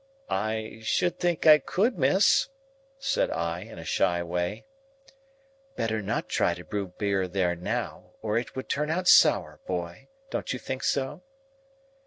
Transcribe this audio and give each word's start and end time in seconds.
"I 0.31 0.79
should 0.81 1.19
think 1.19 1.45
I 1.45 1.59
could, 1.59 1.95
miss," 1.95 2.49
said 2.97 3.29
I, 3.29 3.59
in 3.59 3.77
a 3.77 3.85
shy 3.85 4.23
way. 4.23 4.65
"Better 5.75 6.01
not 6.01 6.27
try 6.27 6.55
to 6.55 6.63
brew 6.65 6.87
beer 6.97 7.27
there 7.27 7.55
now, 7.55 8.13
or 8.23 8.35
it 8.35 8.55
would 8.55 8.67
turn 8.67 8.89
out 8.89 9.07
sour, 9.07 9.59
boy; 9.67 10.07
don't 10.31 10.53
you 10.53 10.57
think 10.57 10.81
so?" 10.83 11.21